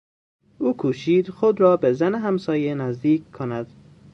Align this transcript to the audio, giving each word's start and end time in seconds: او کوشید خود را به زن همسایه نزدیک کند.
او 0.59 0.77
کوشید 0.77 1.29
خود 1.29 1.61
را 1.61 1.77
به 1.77 1.93
زن 1.93 2.15
همسایه 2.15 2.75
نزدیک 2.75 3.31
کند. 3.31 3.67